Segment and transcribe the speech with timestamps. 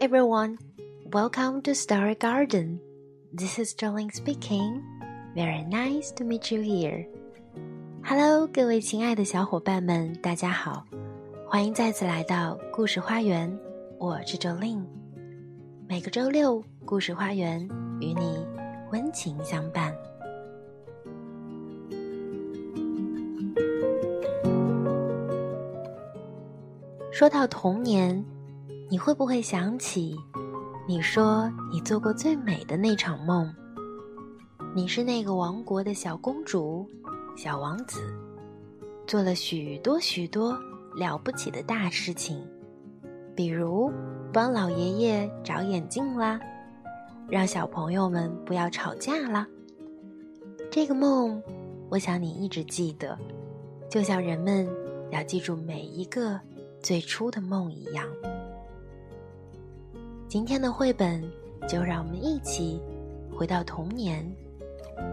[0.00, 0.56] everyone.
[1.12, 2.80] Welcome to Story Garden.
[3.34, 4.82] This is Jolene speaking.
[5.36, 7.06] Very nice to meet you here.
[8.02, 10.86] Hello，各位亲爱的小伙伴们，大家好，
[11.46, 13.54] 欢迎再次来到故事花园。
[13.98, 14.86] 我是 Jolene。
[15.86, 17.68] 每个周六，故事花园
[18.00, 18.46] 与你
[18.90, 19.94] 温情相伴。
[27.12, 28.24] 说到童年，
[28.90, 30.18] 你会不会想起
[30.84, 33.48] 你说你做过最美的那场梦？
[34.74, 36.84] 你是那个王国的小公主、
[37.36, 38.00] 小王子，
[39.06, 40.58] 做了许多许多
[40.92, 42.44] 了不起的大事情，
[43.36, 43.92] 比如
[44.32, 46.40] 帮老爷爷找眼镜啦，
[47.28, 49.46] 让小朋友们不要吵架啦。
[50.68, 51.40] 这个梦，
[51.88, 53.16] 我想你一直记得，
[53.88, 54.68] 就像人们
[55.12, 56.40] 要记住每一个。
[56.82, 58.06] 最初的梦一样。
[60.30, 61.20] 今天的绘本
[61.66, 62.80] 就让我们一起
[63.36, 64.24] 回到童年，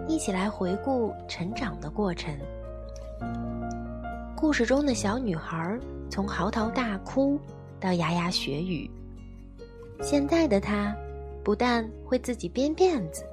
[0.08, 2.38] 一起来回顾成长的过程。
[4.36, 5.76] 故事中的小女孩
[6.08, 7.40] 从嚎啕大哭
[7.80, 8.88] 到牙牙学语，
[10.04, 10.96] 现在的她
[11.44, 13.26] 不但会自己编辫子，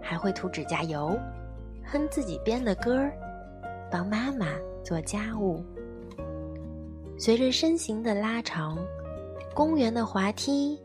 [0.00, 1.14] 还会涂指甲油，
[1.84, 3.12] 哼自己编的歌儿，
[3.90, 4.46] 帮妈妈
[4.82, 5.62] 做家务。
[7.18, 8.78] 随着身形的拉长，
[9.52, 10.80] 公园的滑梯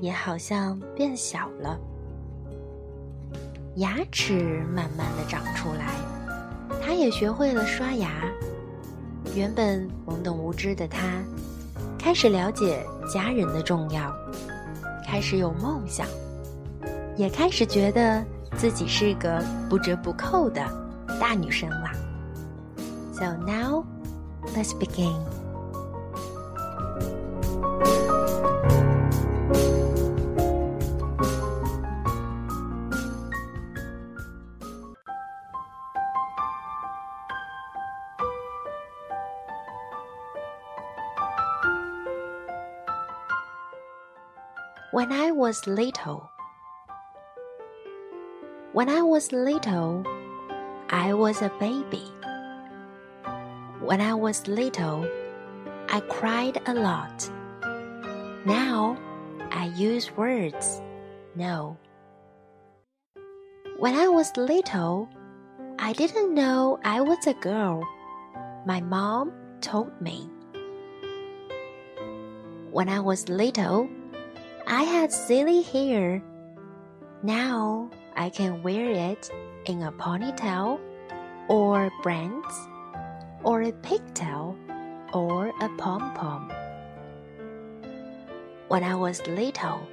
[0.00, 1.78] 也好像变小了。
[3.76, 5.94] 牙齿慢慢的长出来，
[6.82, 8.10] 他也学会了刷牙。
[9.34, 10.98] 原本懵懂无知的他，
[11.98, 14.12] 开始了解家人的重要，
[15.06, 16.06] 开始有梦想，
[17.16, 18.24] 也开始觉得
[18.56, 20.60] 自己是个不折不扣的
[21.20, 21.90] 大女生了。
[23.12, 23.84] So now,
[24.56, 25.14] let's begin.
[45.00, 46.30] When I was little,
[48.74, 50.04] when I was little,
[50.90, 52.04] I was a baby.
[53.80, 55.08] When I was little,
[55.88, 57.30] I cried a lot.
[58.44, 58.98] Now
[59.50, 60.82] I use words.
[61.34, 61.78] No.
[63.78, 65.08] When I was little,
[65.78, 67.82] I didn't know I was a girl.
[68.66, 70.28] My mom told me.
[72.70, 73.88] When I was little,
[74.72, 76.22] I had silly hair.
[77.24, 79.28] Now I can wear it
[79.66, 80.78] in a ponytail,
[81.48, 82.68] or braids,
[83.42, 84.56] or a pigtail,
[85.12, 86.52] or a pom pom.
[88.68, 89.88] When I was little,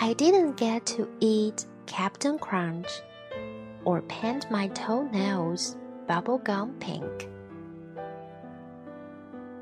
[0.00, 2.88] I didn't get to eat Cap'n Crunch
[3.84, 5.76] or paint my toenails
[6.08, 7.28] bubblegum pink.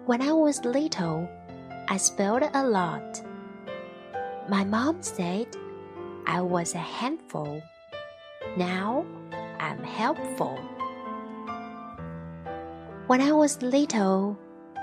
[0.05, 1.29] When I was little,
[1.89, 3.26] I spelled a lot
[4.49, 5.49] my mom said
[6.27, 7.61] I was a handful.
[8.57, 9.05] Now
[9.59, 10.57] I'm helpful.
[13.09, 14.39] When I was little,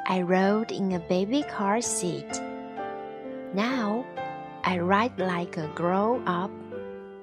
[0.07, 2.41] I rode in a baby car seat.
[3.53, 4.05] Now
[4.65, 6.51] I ride like a grown up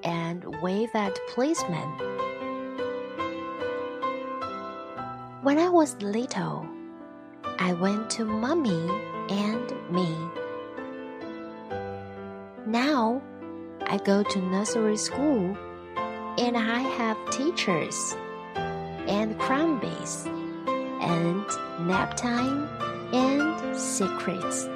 [0.03, 1.89] and wave at policemen.
[5.43, 6.67] When I was little,
[7.59, 8.89] I went to mommy
[9.29, 10.40] and me.
[12.71, 13.21] Now
[13.81, 15.57] I go to nursery school
[16.37, 18.15] and I have teachers
[18.55, 20.25] and crumbies
[21.01, 21.45] and
[21.85, 22.69] nap time
[23.13, 24.69] and secrets.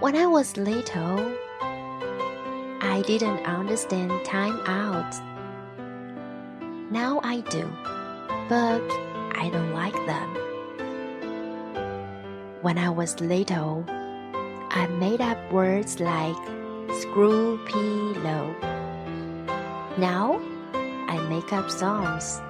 [0.00, 1.32] When I was little,
[2.80, 5.14] I didn't understand time out.
[6.90, 7.70] Now I do,
[8.48, 8.82] but
[9.38, 10.28] I don't like them.
[12.62, 13.86] When I was little,
[14.74, 16.34] I made up words like
[17.00, 18.56] screw pillow.
[19.98, 20.40] Now
[20.72, 22.40] I make up songs.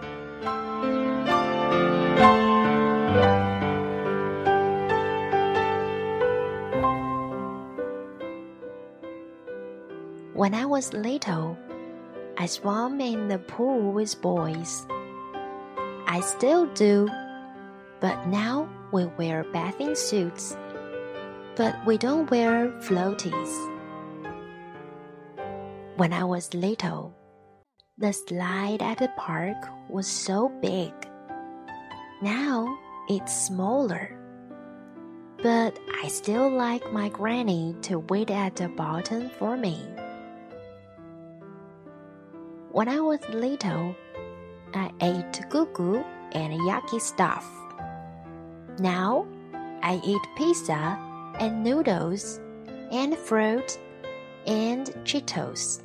[10.33, 11.59] When I was little,
[12.39, 14.87] I swam in the pool with boys.
[16.07, 17.09] I still do,
[17.99, 20.57] but now we wear bathing suits
[21.57, 23.53] but we don't wear floaties.
[25.97, 27.15] When I was little,
[27.99, 29.57] the slide at the park
[29.89, 30.93] was so big.
[32.23, 32.77] Now
[33.09, 34.17] it's smaller.
[35.43, 39.77] but I still like my granny to wait at the bottom for me.
[42.71, 43.95] When I was little,
[44.73, 47.45] I ate gugu and yucky stuff.
[48.79, 49.27] Now,
[49.83, 50.97] I eat pizza
[51.43, 52.39] and noodles
[52.93, 53.77] and fruit
[54.47, 55.83] and Cheetos.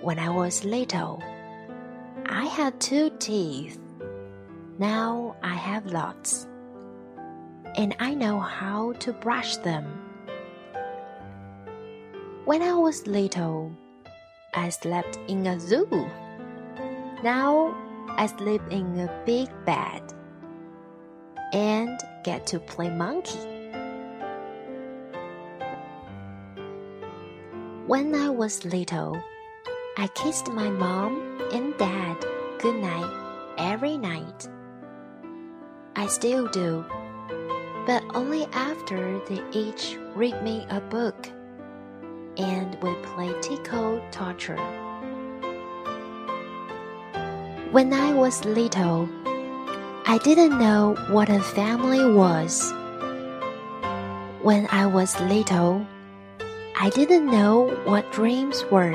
[0.00, 1.20] When I was little,
[2.26, 3.80] I had two teeth.
[4.78, 6.46] Now I have lots.
[7.74, 9.84] And I know how to brush them.
[12.44, 13.72] When I was little,
[14.54, 15.88] I slept in a zoo.
[17.24, 17.74] Now
[18.10, 20.14] I sleep in a big bed
[21.54, 23.38] and get to play monkey.
[27.86, 29.22] When I was little,
[29.96, 32.16] I kissed my mom and dad
[32.58, 33.08] goodnight
[33.56, 34.48] every night.
[35.94, 36.84] I still do,
[37.86, 41.28] but only after they each read me a book
[42.36, 44.56] and we play Tickle Torture.
[47.70, 49.08] When I was little,
[50.06, 52.70] I didn't know what a family was.
[54.42, 55.86] When I was little,
[56.78, 58.92] I didn't know what dreams were.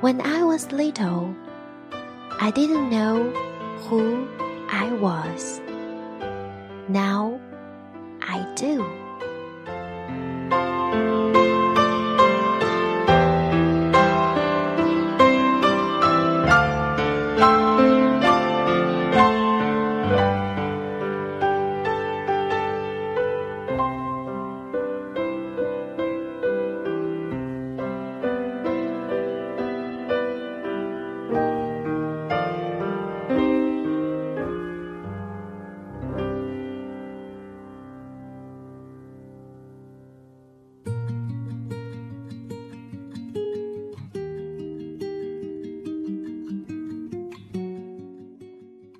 [0.00, 1.32] When I was little,
[2.40, 3.30] I didn't know
[3.86, 4.26] who
[4.68, 5.60] I was.
[6.88, 7.40] Now
[8.20, 9.01] I do.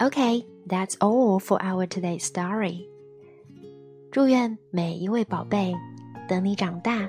[0.02, 2.88] Okay, that's all for our today's story.
[4.10, 5.72] 祝愿每一位宝贝，
[6.28, 7.08] 等你长大，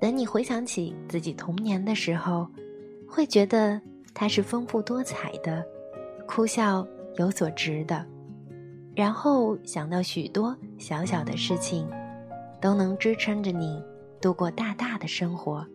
[0.00, 2.46] 等你回想起自己童年的时候，
[3.08, 3.80] 会觉得
[4.14, 5.66] 它是丰富多彩的，
[6.24, 6.86] 哭笑
[7.16, 8.06] 有所值的。
[8.94, 11.90] 然后想到许多小小的事情，
[12.60, 13.82] 都能支撑着你
[14.20, 15.66] 度过大大的生活。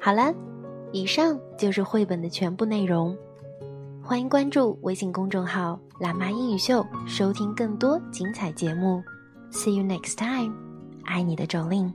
[0.00, 0.34] 好了，
[0.90, 3.16] 以上就是绘本的全部内容。
[4.06, 9.02] 欢迎关注微信公众号“辣妈英语秀”，收听更多精彩节目。
[9.50, 10.54] See you next time，
[11.02, 11.92] 爱你的周令。